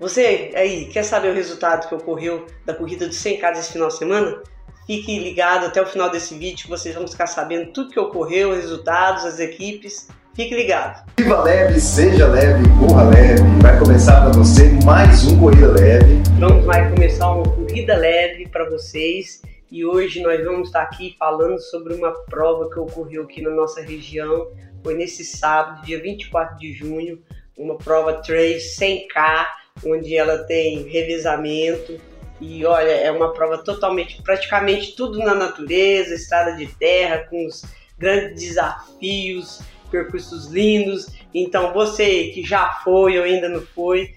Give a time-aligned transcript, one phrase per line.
[0.00, 3.88] Você aí quer saber o resultado que ocorreu da corrida dos 100 k esse final
[3.88, 4.42] de semana?
[4.86, 8.48] Fique ligado até o final desse vídeo que vocês vão ficar sabendo tudo que ocorreu,
[8.48, 10.08] os resultados, as equipes.
[10.34, 11.04] Fique ligado.
[11.18, 13.42] Viva leve, seja leve, corra leve.
[13.60, 16.22] Vai começar para você mais um Corrida Leve.
[16.38, 21.60] Vamos vai começar uma corrida leve para vocês e hoje nós vamos estar aqui falando
[21.60, 24.48] sobre uma prova que ocorreu aqui na nossa região.
[24.82, 27.20] Foi nesse sábado, dia 24 de junho,
[27.54, 32.00] uma prova trail 100K, onde ela tem revezamento.
[32.40, 37.62] E olha, é uma prova totalmente, praticamente tudo na natureza, estrada de terra, com os
[37.98, 41.08] grandes desafios, percursos lindos.
[41.34, 44.14] Então, você que já foi ou ainda não foi,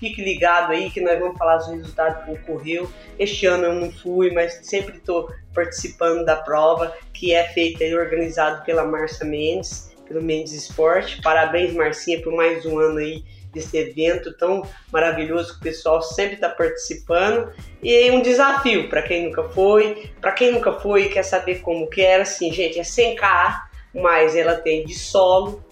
[0.00, 2.90] fique ligado aí que nós vamos falar dos resultados que ocorreu.
[3.18, 7.94] Este ano eu não fui, mas sempre estou participando da prova que é feita e
[7.94, 11.20] organizada pela Marcia Mendes pelo Mendes Esporte.
[11.20, 13.24] Parabéns, Marcinha, por mais um ano aí
[13.56, 17.50] desse evento tão maravilhoso que o pessoal sempre está participando.
[17.82, 21.88] E um desafio para quem nunca foi, para quem nunca foi e quer saber como
[21.88, 23.62] que era, assim, gente, é 100K,
[23.94, 25.64] mas ela tem de solo,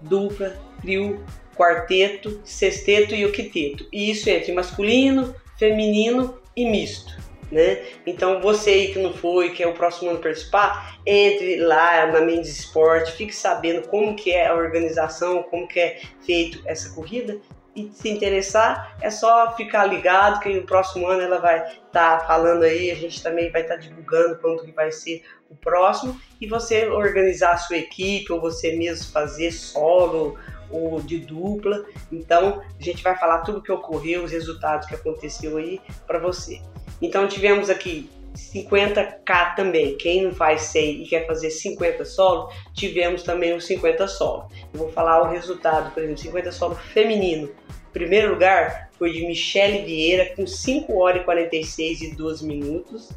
[0.00, 1.24] dupla, trio,
[1.56, 3.86] quarteto, sexteto e octeto.
[3.92, 7.84] E isso entre masculino, feminino e misto né?
[8.06, 12.20] Então você aí que não foi, que é o próximo ano participar, entre lá na
[12.22, 17.38] Mendes Esporte, fique sabendo como que é a organização, como que é feito essa corrida
[17.74, 22.26] e se interessar, é só ficar ligado que no próximo ano ela vai estar tá
[22.26, 26.18] falando aí, a gente também vai estar tá divulgando quando que vai ser o próximo
[26.40, 30.38] e você organizar a sua equipe ou você mesmo fazer solo
[30.70, 31.84] ou de dupla.
[32.10, 36.18] Então, a gente vai falar tudo o que ocorreu, os resultados que aconteceu aí para
[36.18, 36.60] você.
[37.02, 39.96] Então tivemos aqui 50k também.
[39.96, 44.48] Quem não faz 100 e quer fazer 50 solo, tivemos também os 50 solo.
[44.72, 47.50] Eu vou falar o resultado, por exemplo, 50 solo feminino.
[47.92, 53.10] Primeiro lugar foi de Michele Vieira com 5 horas e 46 e 12 minutos.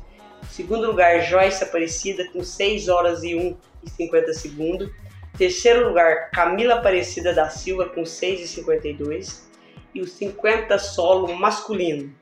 [0.50, 4.90] Segundo lugar, Joyce Aparecida com 6 horas e 1 e 50 segundos.
[5.38, 9.48] Terceiro lugar, Camila Aparecida da Silva com 6 e 52.
[9.94, 12.14] E o 50 solo masculino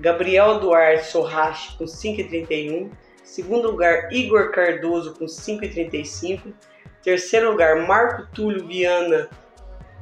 [0.00, 2.90] Gabriel Duarte Sorrache com 5,31.
[3.22, 6.54] Segundo lugar, Igor Cardoso com 5,35.
[7.02, 9.28] Terceiro lugar, Marco Túlio Viana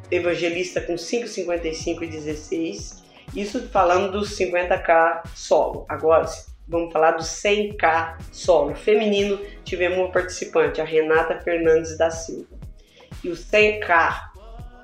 [0.09, 3.05] Evangelista com 5,55 e 16.
[3.35, 5.85] Isso falando dos 50k solo.
[5.89, 6.25] Agora
[6.69, 8.77] vamos falar do 100k solo.
[8.77, 12.57] Feminino, tivemos uma participante, a Renata Fernandes da Silva.
[13.25, 14.29] E o 100k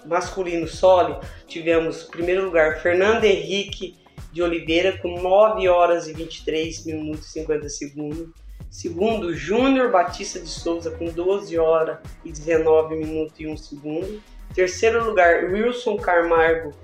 [0.06, 4.03] masculino solo, tivemos, em primeiro lugar, Fernando Henrique
[4.34, 8.28] de Oliveira com 9 horas e 23 minutos e 50 segundos.
[8.68, 14.20] Segundo, Júnior Batista de Souza com 12 horas e 19 minutos e 1 segundo.
[14.52, 16.74] Terceiro lugar, Wilson Carmargo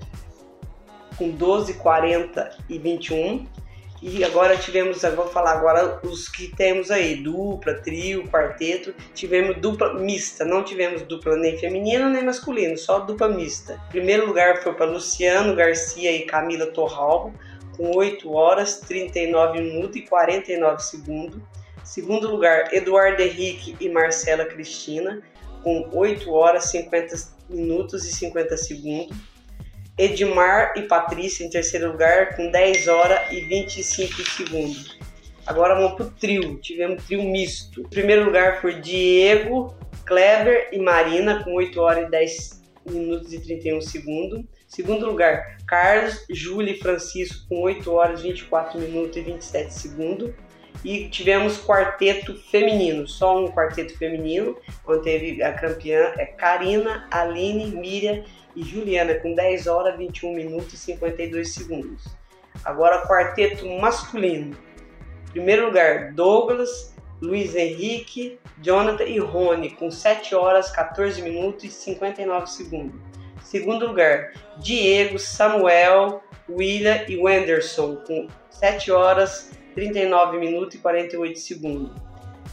[1.17, 3.45] com 12, 40 e 21.
[4.01, 8.95] E agora tivemos, vou falar agora os que temos aí, dupla, trio, quarteto.
[9.13, 13.79] Tivemos dupla mista, não tivemos dupla nem feminina nem masculina, só dupla mista.
[13.89, 17.31] Primeiro lugar foi para Luciano Garcia e Camila Torralbo,
[17.77, 21.39] com 8 horas, 39 minutos e 49 segundos.
[21.83, 25.21] Segundo lugar, Eduardo Henrique e Marcela Cristina,
[25.63, 27.15] com 8 horas, 50
[27.49, 29.15] minutos e 50 segundos.
[29.97, 34.97] Edmar e Patrícia em terceiro lugar com 10 horas e 25 segundos.
[35.45, 37.81] Agora vamos para o trio, tivemos trio misto.
[37.81, 39.75] Em primeiro lugar foi Diego,
[40.05, 44.43] Kleber e Marina com 8 horas e 10 minutos e 31 segundos.
[44.67, 50.31] Segundo lugar, Carlos, Júlia e Francisco com 8 horas, 24 minutos e 27 segundos.
[50.83, 57.67] E tivemos quarteto feminino, só um quarteto feminino, onde teve a campeã é Karina, Aline,
[57.67, 58.23] Miriam
[58.55, 62.05] e Juliana com 10 horas, 21 minutos e 52 segundos.
[62.65, 64.57] Agora quarteto masculino.
[65.31, 72.47] Primeiro lugar, Douglas, Luiz Henrique, Jonathan e Rony com 7 horas, 14 minutos e 59
[72.47, 72.99] segundos.
[73.43, 81.91] Segundo lugar, Diego, Samuel, William e Wenderson com 7 horas, 39 minutos e 48 segundos.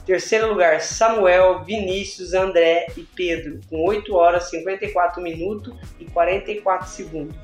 [0.07, 7.37] Terceiro lugar, Samuel, Vinícius, André e Pedro, com 8 horas, 54 minutos e 44 segundos.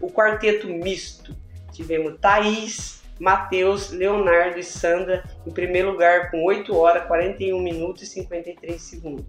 [0.00, 1.34] O quarteto misto,
[1.72, 8.06] tivemos Thaís, Matheus, Leonardo e Sandra em primeiro lugar com 8 horas, 41 minutos e
[8.06, 9.24] 53 segundos.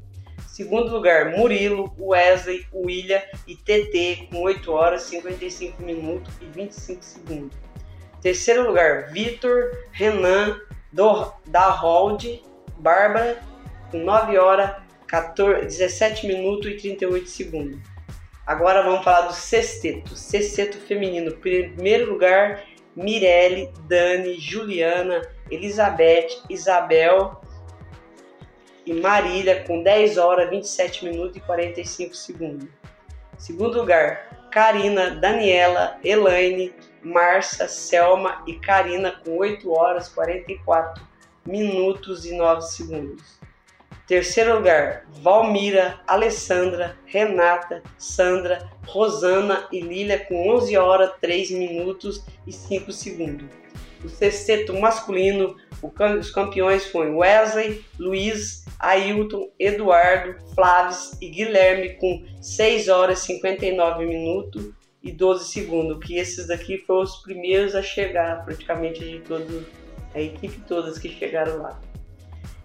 [0.48, 7.58] Segundo lugar, Murilo, Wesley, William e TT com 8 horas, 55 minutos e 25 segundos.
[8.24, 10.62] Terceiro lugar, Vitor, Renan,
[10.94, 12.42] do, da Hold
[12.78, 13.44] Bárbara,
[13.92, 17.80] com 9 horas, 14, 17 minutos e 38 segundos.
[18.48, 20.16] Agora vamos falar do sexteto.
[20.16, 21.34] Sexteto feminino.
[21.34, 22.64] Primeiro lugar,
[22.96, 25.22] Mirelle, Dani, Juliana,
[25.52, 27.42] Elizabeth, Isabel
[28.86, 32.70] e Marília com 10 horas, 27 minutos e 45 segundos.
[33.38, 36.74] Segundo lugar, Karina, Daniela, Elaine,
[37.04, 41.04] Marcia, Selma e Karina com 8 horas, 44
[41.46, 43.44] minutos e 9 segundos.
[44.08, 52.52] Terceiro lugar, Valmira, Alessandra, Renata, Sandra, Rosana e Lília com 11 horas, 3 minutos e
[52.52, 53.48] 5 segundos.
[54.04, 62.90] O sexteto masculino, os campeões foram Wesley, Luiz, Ailton, Eduardo, Flávio e Guilherme com 6
[62.90, 69.04] horas, 59 minutos e 12 segundos, que esses daqui foram os primeiros a chegar, praticamente
[69.04, 69.66] de todo,
[70.16, 71.80] a equipe todas que chegaram lá.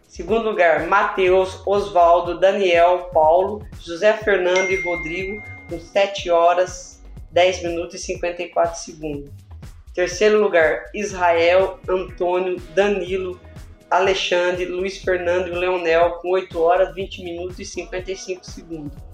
[0.07, 7.03] Segundo lugar, Matheus, Oswaldo, Daniel, Paulo, José Fernando e Rodrigo, com 7 horas,
[7.33, 9.31] 10 minutos e 54 segundos.
[9.93, 13.39] Terceiro lugar, Israel, Antônio, Danilo,
[13.91, 19.08] Alexandre, Luiz Fernando e Leonel, com 8 horas, 20 minutos e 55 segundos.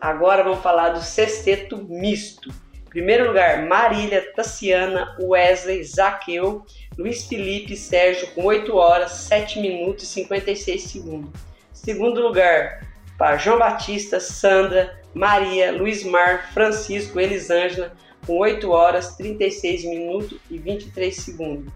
[0.00, 2.50] Agora vamos falar do sexteto misto.
[2.88, 6.64] Primeiro lugar, Marília, Tassiana, Wesley, Zaqueu,
[6.96, 11.40] Luiz Felipe Sérgio com 8 horas, 7 minutos e 56 segundos.
[11.72, 12.86] Segundo lugar,
[13.18, 17.92] para João Batista, Sandra, Maria, Luiz Mar, Francisco, Elisângela
[18.26, 21.72] com 8 horas, 36 minutos e 23 segundos.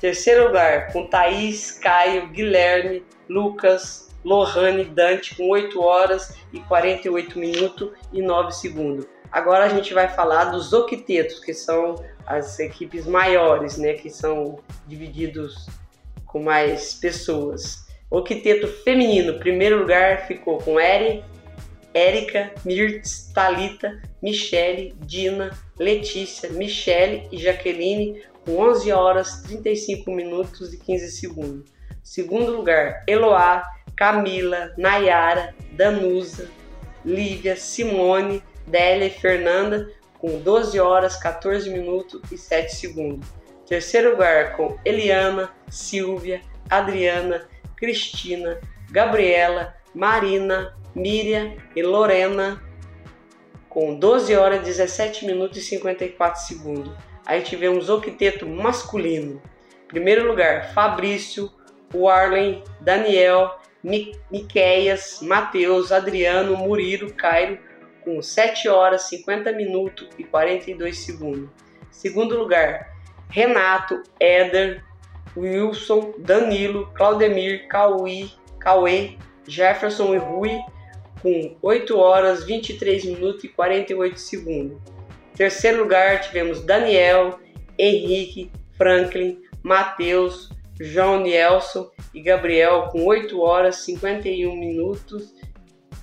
[0.00, 7.90] Terceiro lugar, com Thaís, Caio, Guilherme, Lucas, Lohane, Dante com 8 horas e 48 minutos
[8.12, 9.06] e 9 segundos.
[9.32, 11.96] Agora a gente vai falar dos octetos, que são
[12.26, 15.66] as equipes maiores, né, que são divididos
[16.26, 17.86] com mais pessoas.
[18.10, 21.24] Octeto feminino, primeiro lugar ficou com Eri,
[21.94, 30.78] Érica, Mirtz, Talita, Michele, Dina, Letícia, Michele e Jaqueline com 11 horas 35 minutos e
[30.78, 31.70] 15 segundos.
[32.02, 33.62] Segundo lugar, Eloá,
[34.00, 36.48] Camila, Nayara, Danusa,
[37.04, 43.28] Lívia, Simone, Délia e Fernanda com 12 horas 14 minutos e 7 segundos.
[43.68, 48.58] Terceiro lugar com Eliana, Silvia, Adriana, Cristina,
[48.90, 52.58] Gabriela, Marina, Miriam e Lorena
[53.68, 56.90] com 12 horas 17 minutos e 54 segundos.
[57.26, 59.42] Aí tivemos o octeto masculino.
[59.88, 61.52] Primeiro lugar, Fabrício,
[61.94, 67.58] Warlen, Daniel, Miqueias, Matheus, Adriano, Murilo, Cairo
[68.02, 71.48] com 7 horas 50 minutos e 42 segundos.
[71.90, 72.94] Segundo lugar,
[73.28, 74.82] Renato, Éder,
[75.36, 79.16] Wilson, Danilo, Claudemir, Cauí, Cauê,
[79.46, 80.58] Jefferson e Rui
[81.22, 84.78] com 8 horas 23 minutos e 48 segundos.
[85.36, 87.38] Terceiro lugar tivemos Daniel,
[87.78, 90.50] Henrique, Franklin, Matheus,
[90.80, 95.34] João Nielson e Gabriel com 8 horas 51 minutos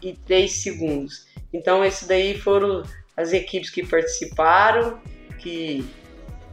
[0.01, 1.25] e 3 segundos.
[1.51, 2.83] Então, esses daí foram
[3.15, 5.01] as equipes que participaram,
[5.39, 5.83] que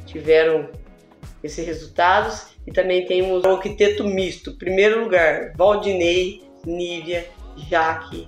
[0.06, 0.70] tiveram
[1.42, 2.54] esses resultados.
[2.66, 4.56] E também temos o octeto misto.
[4.56, 7.28] Primeiro lugar, Valdinei, Nívia,
[7.68, 8.26] Jaque,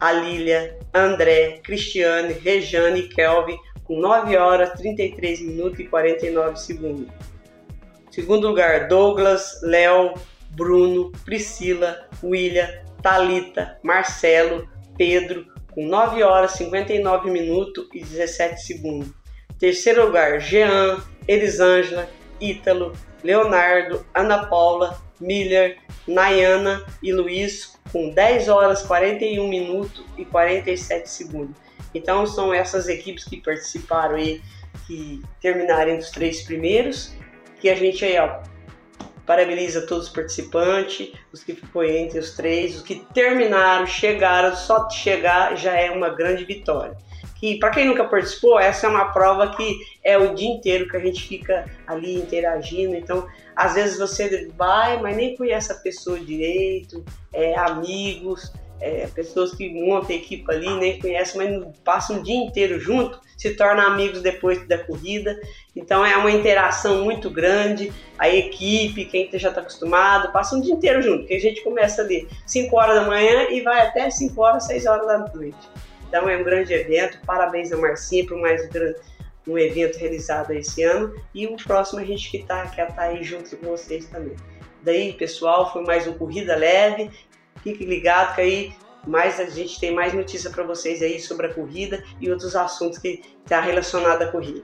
[0.00, 7.06] Alília, André, Cristiane, Rejane e Kelvin, com 9 horas, 33 minutos e 49 segundos.
[8.16, 10.14] Segundo lugar, Douglas, Léo,
[10.52, 12.66] Bruno, Priscila, William,
[13.02, 19.10] Talita, Marcelo, Pedro, com 9 horas 59 minutos e 17 segundos.
[19.58, 20.96] Terceiro lugar, Jean,
[21.28, 22.08] Elisângela,
[22.40, 25.76] Ítalo, Leonardo, Ana Paula, Miller,
[26.08, 31.54] Nayana e Luiz com 10 horas 41 minutos e 47 segundos.
[31.94, 34.40] Então são essas equipes que participaram aí,
[34.86, 37.14] que terminaram entre os três primeiros,
[37.60, 38.40] que a gente aí ó,
[39.26, 44.88] Parabeniza todos os participantes, os que ficou entre os três, os que terminaram, chegaram, só
[44.88, 46.96] chegar já é uma grande vitória.
[47.34, 50.96] Que para quem nunca participou, essa é uma prova que é o dia inteiro que
[50.96, 52.94] a gente fica ali interagindo.
[52.94, 59.54] Então, às vezes você vai, mas nem conhece a pessoa direito, é, amigos, é, pessoas
[59.54, 64.22] que montam equipe ali, nem conhecem, mas passam um dia inteiro junto, se tornam amigos
[64.22, 65.38] depois da corrida.
[65.74, 67.92] Então é uma interação muito grande.
[68.18, 72.02] A equipe, quem já está acostumado, passa um dia inteiro junto, porque a gente começa
[72.02, 75.68] ali 5 horas da manhã e vai até 5 horas, 6 horas da noite.
[76.08, 77.18] Então é um grande evento.
[77.26, 78.68] Parabéns a Marcinha por mais
[79.46, 81.14] um evento realizado esse ano.
[81.34, 84.36] E o próximo a gente que está tá aí junto com vocês também.
[84.82, 87.10] Daí, pessoal, foi mais um Corrida Leve.
[87.66, 88.72] Fique ligado que aí
[89.04, 92.96] mais a gente tem mais notícia para vocês aí sobre a corrida e outros assuntos
[92.96, 94.62] que está relacionados à corrida.